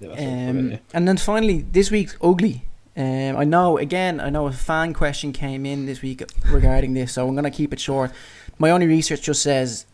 the 0.00 0.08
best 0.08 0.18
way 0.20 0.26
to 0.26 0.32
put 0.32 0.46
it, 0.46 0.50
Um, 0.50 0.70
yeah. 0.72 0.78
and 0.94 1.06
then 1.06 1.16
finally, 1.18 1.62
this 1.70 1.90
week's 1.90 2.16
ugly. 2.22 2.64
Um, 3.00 3.36
I 3.36 3.44
know 3.44 3.78
again. 3.78 4.20
I 4.20 4.28
know 4.30 4.46
a 4.46 4.52
fan 4.52 4.92
question 4.92 5.32
came 5.32 5.64
in 5.64 5.86
this 5.86 6.02
week 6.02 6.22
regarding 6.50 6.92
this, 6.94 7.12
so 7.14 7.26
I'm 7.26 7.34
gonna 7.34 7.50
keep 7.50 7.72
it 7.72 7.80
short. 7.80 8.10
My 8.58 8.70
only 8.70 8.86
research 8.86 9.22
just 9.22 9.42
says 9.42 9.86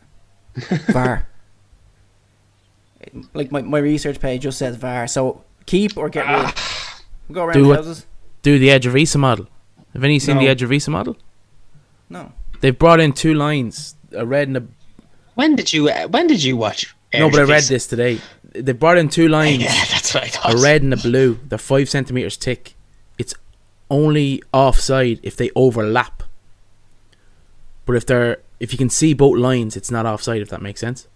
VAR. 0.91 1.29
like 3.35 3.53
my, 3.53 3.63
my 3.63 3.79
research 3.79 4.19
page 4.21 4.43
just 4.43 4.59
says 4.59 4.77
VAR. 4.77 5.07
So 5.07 5.45
keep 5.67 5.97
or 5.97 6.09
get 6.09 6.27
rid. 6.27 6.55
We'll 7.29 7.35
go 7.35 7.45
around 7.45 7.55
Do 7.55 7.65
the 7.67 7.73
it. 7.73 7.77
houses. 7.77 8.07
Do 8.43 8.59
the 8.59 8.69
Eredivisie 8.69 9.17
model. 9.19 9.47
Have 9.93 10.05
any 10.05 10.19
seen 10.19 10.39
the 10.39 10.47
Eredivisie 10.47 10.89
model? 10.89 11.17
No. 12.09 12.33
They've 12.61 12.77
brought 12.79 13.01
in 13.01 13.13
two 13.13 13.35
lines, 13.35 13.97
a 14.13 14.25
red 14.27 14.49
and 14.49 14.57
a 14.57 14.63
When 15.35 15.57
did 15.57 15.73
you 15.73 15.89
uh, 15.89 16.09
When 16.09 16.27
did 16.27 16.43
you 16.43 16.57
watch? 16.57 16.95
no, 17.15 17.31
but 17.31 17.41
I 17.41 17.43
read 17.45 17.63
this 17.65 17.87
today. 17.87 18.21
They 18.55 18.73
brought 18.73 18.97
in 18.99 19.09
two 19.09 19.29
lines, 19.29 19.63
Yeah, 19.63 19.85
that's 19.91 20.15
what 20.15 20.25
I 20.25 20.29
thought. 20.29 20.55
a 20.55 20.59
red 20.63 20.83
and 20.83 20.93
a 20.95 20.97
blue. 20.97 21.39
They're 21.45 21.59
five 21.59 21.89
centimeters 21.91 22.37
thick. 22.37 22.75
It's 23.87 23.97
only 23.97 24.43
offside 24.53 25.21
if 25.23 25.37
they 25.37 25.51
overlap. 25.55 26.23
But 27.85 27.97
if 27.97 28.07
they're 28.07 28.39
if 28.59 28.73
you 28.73 28.79
can 28.79 28.91
see 28.91 29.15
both 29.15 29.39
lines, 29.39 29.77
it's 29.77 29.91
not 29.91 30.07
offside. 30.07 30.43
If 30.43 30.49
that 30.51 30.63
makes 30.63 30.81
sense. 30.81 31.09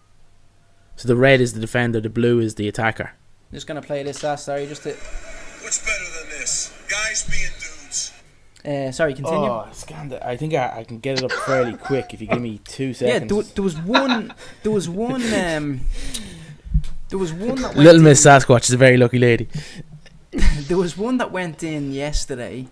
So 0.96 1.08
the 1.08 1.16
red 1.16 1.40
is 1.40 1.54
the 1.54 1.60
defender, 1.60 2.00
the 2.00 2.10
blue 2.10 2.40
is 2.40 2.56
the 2.56 2.68
attacker. 2.68 3.12
Just 3.52 3.66
gonna 3.66 3.82
play 3.82 4.02
this. 4.02 4.22
Uh, 4.22 4.36
sorry, 4.36 4.66
just 4.66 4.82
to. 4.84 4.90
What's 4.90 5.84
better 5.84 6.04
than 6.20 6.28
this? 6.38 6.72
Guys 6.88 7.28
being 7.28 7.50
dudes. 7.58 8.12
Uh, 8.64 8.92
sorry, 8.92 9.14
continue. 9.14 9.48
Oh, 9.48 9.66
I 9.68 9.72
scanned. 9.72 10.14
I 10.14 10.36
think 10.36 10.54
I, 10.54 10.78
I 10.78 10.84
can 10.84 11.00
get 11.00 11.18
it 11.18 11.24
up 11.24 11.32
fairly 11.32 11.76
quick 11.76 12.14
if 12.14 12.20
you 12.20 12.26
give 12.26 12.40
me 12.40 12.58
two 12.64 12.88
yeah, 12.88 12.92
seconds. 12.92 13.32
there, 13.32 13.42
there 13.42 13.64
was 13.64 13.76
one. 13.78 14.34
There 14.62 14.72
was 14.72 14.88
one. 14.88 15.22
Um, 15.34 15.80
there 17.08 17.18
was 17.18 17.32
one 17.32 17.60
that 17.62 17.76
Little 17.76 18.02
Miss 18.02 18.24
Sasquatch 18.24 18.64
is 18.64 18.72
a 18.72 18.76
very 18.76 18.96
lucky 18.96 19.18
lady. 19.18 19.48
There 20.68 20.76
was 20.76 20.96
one 20.96 21.18
that 21.18 21.32
went 21.32 21.62
in 21.62 21.92
yesterday, 21.92 22.68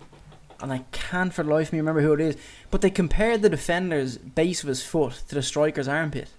and 0.61 0.71
I 0.71 0.83
can't 0.91 1.33
for 1.33 1.43
the 1.43 1.49
life 1.53 1.67
of 1.67 1.73
me 1.73 1.79
remember 1.79 2.01
who 2.01 2.13
it 2.13 2.21
is. 2.21 2.37
But 2.71 2.81
they 2.81 2.89
compared 2.89 3.41
the 3.41 3.49
defender's 3.49 4.17
base 4.17 4.63
of 4.63 4.69
his 4.69 4.83
foot 4.83 5.21
to 5.27 5.35
the 5.35 5.41
striker's 5.43 5.87
armpit, 5.87 6.29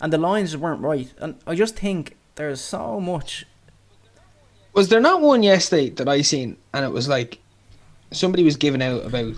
and 0.00 0.12
the 0.12 0.18
lines 0.18 0.56
weren't 0.56 0.82
right. 0.82 1.12
And 1.18 1.36
I 1.46 1.54
just 1.54 1.76
think 1.76 2.16
there's 2.34 2.60
so 2.60 3.00
much. 3.00 3.46
Was 4.72 4.88
there 4.88 5.00
not 5.00 5.20
one 5.20 5.42
yesterday 5.42 5.90
that 5.90 6.08
I 6.08 6.20
seen, 6.22 6.56
and 6.74 6.84
it 6.84 6.92
was 6.92 7.08
like 7.08 7.38
somebody 8.10 8.42
was 8.44 8.56
giving 8.56 8.82
out 8.82 9.04
about 9.06 9.34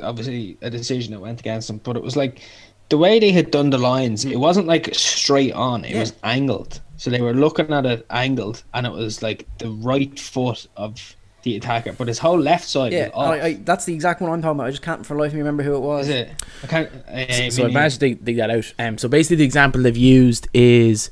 obviously 0.00 0.56
a 0.62 0.70
decision 0.70 1.12
that 1.12 1.20
went 1.20 1.40
against 1.40 1.68
them, 1.68 1.78
but 1.82 1.96
it 1.96 2.02
was 2.02 2.16
like 2.16 2.40
the 2.88 2.98
way 2.98 3.18
they 3.18 3.32
had 3.32 3.50
done 3.50 3.70
the 3.70 3.78
lines. 3.78 4.24
It 4.24 4.38
wasn't 4.38 4.66
like 4.66 4.94
straight 4.94 5.52
on; 5.52 5.84
it 5.84 5.92
Yeah. 5.94 6.00
was 6.00 6.12
angled. 6.22 6.80
So 6.98 7.10
they 7.10 7.22
were 7.22 7.32
looking 7.32 7.72
at 7.72 7.86
it 7.86 8.04
angled, 8.10 8.64
and 8.74 8.86
it 8.86 8.92
was 8.92 9.22
like 9.22 9.46
the 9.58 9.70
right 9.70 10.18
foot 10.18 10.66
of 10.76 11.16
the 11.42 11.56
attacker, 11.56 11.92
but 11.92 12.08
his 12.08 12.18
whole 12.18 12.38
left 12.38 12.68
side 12.68 12.92
Yeah, 12.92 13.06
was 13.06 13.12
off. 13.14 13.30
I, 13.30 13.40
I, 13.40 13.54
that's 13.54 13.84
the 13.84 13.94
exact 13.94 14.20
one 14.20 14.30
I'm 14.30 14.42
talking 14.42 14.58
about. 14.58 14.66
I 14.66 14.70
just 14.70 14.82
can't 14.82 15.06
for 15.06 15.16
life 15.16 15.28
of 15.28 15.34
me 15.34 15.38
remember 15.38 15.62
who 15.62 15.76
it 15.76 15.80
was. 15.80 16.08
Is 16.08 16.14
it? 16.14 16.44
I 16.64 16.66
can't. 16.66 16.90
I 17.08 17.48
so 17.50 17.62
mean, 17.62 17.70
I 17.70 17.74
managed 17.74 18.00
to 18.00 18.08
dig, 18.08 18.24
dig 18.24 18.36
that 18.36 18.50
out. 18.50 18.74
Um, 18.78 18.98
so 18.98 19.08
basically, 19.08 19.36
the 19.36 19.44
example 19.44 19.82
they've 19.82 19.96
used 19.96 20.48
is 20.52 21.10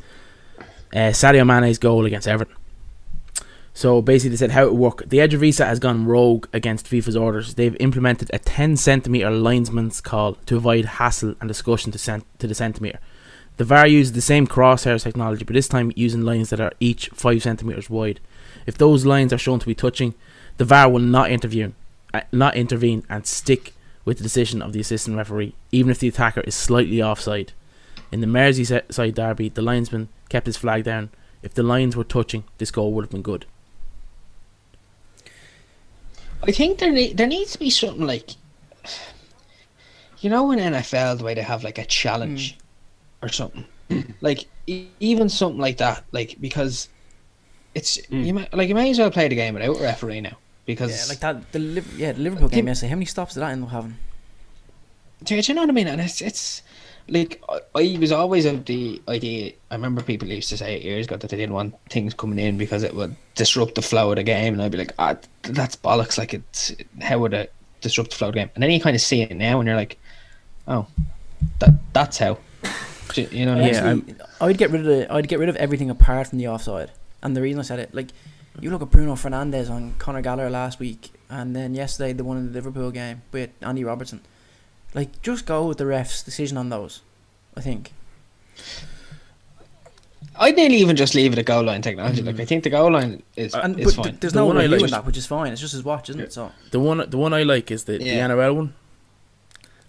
uh, 0.92 1.10
Sadio 1.10 1.46
Mane's 1.46 1.78
goal 1.78 2.04
against 2.04 2.26
Everton. 2.26 2.56
So 3.72 4.00
basically, 4.00 4.30
they 4.30 4.36
said 4.36 4.52
how 4.52 4.64
it 4.64 4.74
worked. 4.74 5.10
The 5.10 5.18
Eredivisie 5.18 5.64
has 5.64 5.78
gone 5.78 6.06
rogue 6.06 6.48
against 6.52 6.86
FIFA's 6.86 7.14
orders. 7.14 7.54
They've 7.54 7.76
implemented 7.78 8.30
a 8.32 8.38
10 8.38 8.78
centimeter 8.78 9.30
linesman's 9.30 10.00
call 10.00 10.34
to 10.46 10.56
avoid 10.56 10.86
hassle 10.86 11.34
and 11.40 11.46
discussion 11.46 11.92
to, 11.92 11.98
cent- 11.98 12.24
to 12.38 12.46
the 12.46 12.54
centimeter. 12.54 12.98
The 13.56 13.64
VAR 13.64 13.86
uses 13.86 14.12
the 14.12 14.20
same 14.20 14.46
crosshairs 14.46 15.04
technology, 15.04 15.44
but 15.44 15.54
this 15.54 15.68
time 15.68 15.92
using 15.96 16.22
lines 16.22 16.50
that 16.50 16.60
are 16.60 16.72
each 16.78 17.08
5 17.08 17.42
centimeters 17.42 17.88
wide. 17.88 18.20
If 18.66 18.76
those 18.76 19.06
lines 19.06 19.32
are 19.32 19.38
shown 19.38 19.60
to 19.60 19.66
be 19.66 19.74
touching, 19.74 20.14
the 20.58 20.64
VAR 20.64 20.90
will 20.90 21.00
not 21.00 21.30
intervene, 21.30 21.74
uh, 22.12 22.20
not 22.32 22.54
intervene 22.54 23.04
and 23.08 23.26
stick 23.26 23.72
with 24.04 24.18
the 24.18 24.22
decision 24.22 24.60
of 24.60 24.72
the 24.72 24.80
assistant 24.80 25.16
referee, 25.16 25.54
even 25.72 25.90
if 25.90 25.98
the 25.98 26.08
attacker 26.08 26.42
is 26.42 26.54
slightly 26.54 27.02
offside. 27.02 27.52
In 28.12 28.20
the 28.20 28.26
Merseyside 28.26 29.14
derby, 29.14 29.48
the 29.48 29.62
linesman 29.62 30.08
kept 30.28 30.46
his 30.46 30.56
flag 30.56 30.84
down. 30.84 31.10
If 31.42 31.54
the 31.54 31.62
lines 31.62 31.96
were 31.96 32.04
touching, 32.04 32.44
this 32.58 32.70
goal 32.70 32.92
would 32.92 33.04
have 33.04 33.10
been 33.10 33.22
good. 33.22 33.46
I 36.42 36.52
think 36.52 36.78
there 36.78 36.92
ne- 36.92 37.14
there 37.14 37.26
needs 37.26 37.52
to 37.52 37.58
be 37.58 37.70
something 37.70 38.06
like, 38.06 38.32
you 40.20 40.28
know, 40.28 40.50
in 40.52 40.58
NFL 40.58 41.18
the 41.18 41.24
way 41.24 41.34
they 41.34 41.42
have 41.42 41.64
like 41.64 41.78
a 41.78 41.84
challenge 41.84 42.58
or 43.22 43.28
something, 43.28 43.64
like 44.20 44.46
e- 44.66 44.88
even 45.00 45.28
something 45.28 45.60
like 45.60 45.78
that, 45.78 46.04
like 46.12 46.36
because 46.40 46.88
it's 47.74 47.98
you 48.10 48.34
might, 48.34 48.52
like 48.54 48.68
you 48.68 48.74
may 48.74 48.90
as 48.90 48.98
well 48.98 49.10
play 49.10 49.28
the 49.28 49.34
game 49.34 49.54
without 49.54 49.76
a 49.76 49.82
referee 49.82 50.20
now 50.20 50.36
because 50.66 50.90
Yeah, 50.90 51.08
like 51.08 51.20
that. 51.20 51.52
The 51.52 51.58
Liv- 51.58 51.98
yeah, 51.98 52.12
the 52.12 52.20
Liverpool 52.20 52.48
game 52.48 52.66
yesterday. 52.66 52.90
How 52.90 52.96
many 52.96 53.06
stops 53.06 53.34
did 53.34 53.40
that 53.40 53.52
end 53.52 53.64
up 53.64 53.70
having? 53.70 53.96
Do 55.24 55.34
you, 55.34 55.54
know 55.54 55.62
what 55.62 55.70
I 55.70 55.72
mean? 55.72 55.88
And 55.88 56.00
it's 56.00 56.20
it's 56.20 56.62
like 57.08 57.42
I, 57.48 57.60
I 57.74 57.96
was 57.98 58.12
always 58.12 58.44
of 58.44 58.64
the 58.66 59.00
idea. 59.08 59.52
I 59.70 59.74
remember 59.74 60.02
people 60.02 60.28
used 60.28 60.50
to 60.50 60.58
say 60.58 60.80
years 60.82 61.06
ago 61.06 61.16
that 61.16 61.30
they 61.30 61.36
didn't 61.36 61.54
want 61.54 61.74
things 61.88 62.12
coming 62.12 62.38
in 62.38 62.58
because 62.58 62.82
it 62.82 62.94
would 62.94 63.16
disrupt 63.34 63.76
the 63.76 63.82
flow 63.82 64.10
of 64.10 64.16
the 64.16 64.22
game, 64.22 64.52
and 64.52 64.62
I'd 64.62 64.72
be 64.72 64.78
like, 64.78 64.92
ah, 64.98 65.16
that's 65.42 65.76
bollocks. 65.76 66.18
Like 66.18 66.34
it's 66.34 66.72
how 67.00 67.18
would 67.20 67.32
it 67.32 67.52
disrupt 67.80 68.10
the 68.10 68.16
flow 68.16 68.28
of 68.28 68.34
the 68.34 68.40
game? 68.40 68.50
And 68.54 68.62
then 68.62 68.70
you 68.70 68.80
kind 68.80 68.96
of 68.96 69.00
see 69.00 69.22
it 69.22 69.34
now, 69.34 69.58
and 69.58 69.66
you're 69.66 69.76
like, 69.76 69.98
oh, 70.68 70.86
that 71.60 71.70
that's 71.92 72.18
how. 72.18 72.38
Do 73.16 73.22
You 73.22 73.28
you 73.40 73.46
know 73.46 73.52
I 73.52 73.56
mean? 73.56 73.66
Yeah, 73.66 73.74
Actually, 73.94 74.14
I'd 74.40 74.58
get 74.58 74.70
rid 74.70 74.80
of 74.82 74.86
the, 74.86 75.12
I'd 75.12 75.28
get 75.28 75.38
rid 75.38 75.48
of 75.48 75.56
everything 75.56 75.90
apart 75.90 76.28
from 76.28 76.38
the 76.38 76.48
offside. 76.48 76.90
And 77.22 77.36
the 77.36 77.42
reason 77.42 77.58
I 77.58 77.62
said 77.62 77.78
it, 77.78 77.94
like, 77.94 78.08
you 78.60 78.70
look 78.70 78.82
at 78.82 78.90
Bruno 78.90 79.14
Fernandes 79.14 79.68
on 79.70 79.94
Conor 79.98 80.22
Gallagher 80.22 80.50
last 80.50 80.78
week, 80.78 81.10
and 81.28 81.54
then 81.56 81.74
yesterday 81.74 82.12
the 82.12 82.24
one 82.24 82.36
in 82.36 82.46
the 82.46 82.52
Liverpool 82.52 82.90
game 82.90 83.22
with 83.32 83.50
Andy 83.62 83.84
Robertson. 83.84 84.20
Like, 84.94 85.20
just 85.22 85.44
go 85.46 85.66
with 85.66 85.78
the 85.78 85.86
ref's 85.86 86.22
decision 86.22 86.56
on 86.56 86.68
those. 86.70 87.02
I 87.56 87.60
think. 87.60 87.92
I'd 90.38 90.56
nearly 90.56 90.76
even 90.76 90.96
just 90.96 91.14
leave 91.14 91.32
it 91.32 91.38
at 91.38 91.46
goal 91.46 91.64
line 91.64 91.80
technology. 91.82 92.22
Like 92.22 92.36
mm. 92.36 92.40
I 92.40 92.44
think 92.44 92.62
the 92.64 92.70
goal 92.70 92.92
line 92.92 93.22
is 93.36 93.54
And 93.54 93.78
is 93.80 93.94
but 93.96 94.02
th- 94.02 94.06
fine. 94.12 94.18
there's 94.20 94.32
The 94.34 94.40
no 94.40 94.46
one 94.46 94.58
I 94.58 94.66
like- 94.66 94.82
in 94.82 94.90
that, 94.90 95.06
which 95.06 95.16
is 95.16 95.26
fine. 95.26 95.52
It's 95.52 95.60
just 95.60 95.72
his 95.72 95.82
watch, 95.84 96.10
isn't 96.10 96.20
it? 96.20 96.32
So 96.32 96.52
The 96.72 96.80
one, 96.80 97.02
the 97.08 97.16
one 97.16 97.32
I 97.32 97.42
like 97.42 97.70
is 97.70 97.84
the, 97.84 98.02
Yeah. 98.02 98.26
the 98.28 98.34
NRL 98.34 98.54
one. 98.56 98.74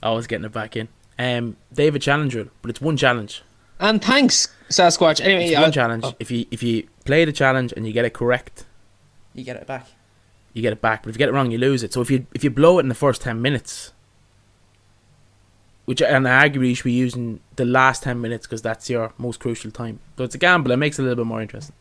Always 0.02 0.28
getting 0.28 0.46
it 0.46 0.54
back 0.54 0.78
in. 0.78 0.88
Um, 1.20 1.58
they 1.72 1.86
have 1.86 1.96
a 1.96 2.00
challenge 2.00 2.36
rule, 2.36 2.48
but 2.62 2.70
it's 2.70 2.82
one 2.82 2.96
challenge. 2.98 3.44
And 3.80 4.02
thanks, 4.04 4.50
Sasquatch. 4.70 5.22
Anyway, 5.22 5.46
It's 5.48 5.56
I'll- 5.56 5.64
one 5.64 5.72
challenge. 5.72 6.04
oh, 6.06 6.14
If 6.20 6.30
you 6.32 6.46
if 6.52 6.62
you 6.64 6.88
play 7.06 7.26
the 7.26 7.32
challenge 7.32 7.74
and 7.76 7.86
you 7.88 7.94
get 7.94 8.06
it 8.06 8.14
correct, 8.14 8.66
you 9.34 9.44
get 9.44 9.56
it 9.56 9.66
back. 9.68 9.88
you 10.54 10.62
get 10.62 10.74
it 10.74 10.82
back. 10.82 11.04
But 11.04 11.10
if 11.10 11.16
you 11.16 11.20
get 11.20 11.30
it 11.30 11.34
wrong, 11.34 11.52
you 11.52 11.58
lose 11.58 11.84
it. 11.84 11.94
So 11.94 12.02
if 12.02 12.10
you 12.12 12.26
if 12.34 12.44
you 12.44 12.50
blow 12.50 12.78
it 12.80 12.84
in 12.84 12.90
the 12.90 12.96
first 12.96 13.22
ten 13.22 13.42
minutes, 13.42 13.94
which 15.86 16.02
and 16.02 16.26
arguably 16.26 16.70
you 16.70 16.76
should 16.76 16.84
be 16.86 16.92
using 16.92 17.40
the 17.56 17.66
last 17.66 18.04
ten 18.04 18.20
minutes 18.20 18.46
because 18.46 18.62
that's 18.62 18.90
your 18.90 19.14
most 19.18 19.40
crucial 19.40 19.72
time. 19.72 20.00
So 20.18 20.24
it's 20.24 20.36
a 20.36 20.40
gamble. 20.40 20.72
It 20.72 20.78
makes 20.78 21.00
it 21.00 21.04
a 21.04 21.06
little 21.06 21.24
bit 21.24 21.28
more 21.28 21.42
interesting. 21.42 21.76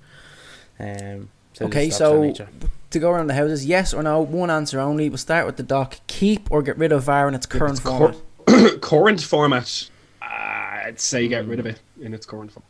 Um, 0.78 1.30
so 1.54 1.66
Okay, 1.66 1.86
this 1.86 1.96
stops 1.96 2.12
on 2.14 2.34
so 2.34 2.68
to 2.90 2.98
go 2.98 3.10
around 3.10 3.26
the 3.28 3.34
houses, 3.34 3.64
yes 3.66 3.92
or 3.94 4.02
no, 4.02 4.20
one 4.20 4.50
answer 4.50 4.78
only. 4.78 5.08
We'll 5.08 5.18
start 5.18 5.46
with 5.46 5.56
the 5.56 5.62
doc. 5.62 5.96
Keep 6.06 6.50
or 6.52 6.62
get 6.62 6.76
rid 6.78 6.92
of 6.92 7.02
VAR 7.04 7.26
in 7.28 7.34
its 7.34 7.46
current 7.46 7.72
It's 7.78 7.80
cor- 7.80 7.98
format. 8.12 8.16
current 8.80 9.20
format. 9.22 9.88
Uh, 10.22 10.24
I'd 10.24 11.00
say 11.00 11.28
get 11.28 11.46
rid 11.46 11.58
of 11.60 11.66
it 11.66 11.80
in 12.00 12.14
its 12.14 12.26
current 12.26 12.52
form. 12.52 12.64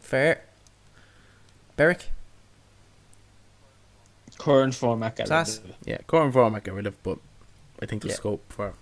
Fair. 0.00 0.42
Beric? 1.76 2.08
current 4.38 4.74
format. 4.74 5.14
get 5.16 5.24
rid 5.24 5.28
Sass? 5.28 5.58
of 5.58 5.70
it. 5.70 5.76
yeah, 5.84 5.98
current 6.08 6.32
format 6.32 6.64
get 6.64 6.74
rid 6.74 6.86
of, 6.86 7.00
but 7.04 7.18
I 7.80 7.86
think 7.86 8.02
the 8.02 8.08
Yeah. 8.08 8.14
scope 8.14 8.42
for. 8.52 8.74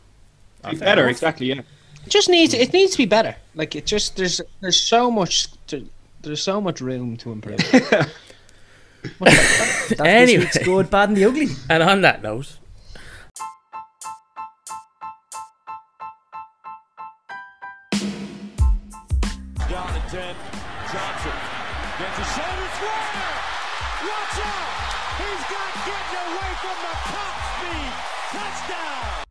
Be 0.71 0.77
better, 0.77 1.07
exactly. 1.09 1.47
Yeah. 1.49 1.61
It 2.07 2.09
just 2.09 2.29
needs 2.31 2.55
it 2.55 2.73
needs 2.73 2.93
to 2.93 2.99
be 2.99 3.05
better. 3.07 3.37
Like 3.55 3.75
it 3.77 3.85
just 3.85 4.17
there's 4.17 4.41
there's 4.61 4.81
so 4.81 5.11
much 5.11 5.49
to, 5.67 5.87
there's 6.23 6.43
so 6.43 6.61
much 6.63 6.81
room 6.81 7.17
to 7.19 7.33
improve. 7.33 7.59
That's 9.19 9.93
Anyway. 10.01 10.45
this 10.45 10.59
good, 10.65 10.89
bad, 10.91 11.09
and 11.11 11.17
the 11.19 11.25
ugly. 11.25 11.49
And 11.69 11.83
on 11.83 12.01
that 12.03 12.23
note, 12.23 12.57
To 20.11 20.17
10. 20.17 20.35
Johnson 20.91 21.33
gets 22.01 22.19
a 22.19 22.27
shot. 22.35 22.59
It's 22.59 22.81
Warner. 22.83 23.35
Watch 24.11 24.39
out. 24.43 24.71
He's 25.23 25.45
got 25.47 25.71
getting 25.87 26.35
away 26.35 26.51
from 26.59 26.79
the 26.83 26.95
top 27.15 27.35
speed. 27.55 27.93
Touchdown. 28.33 29.30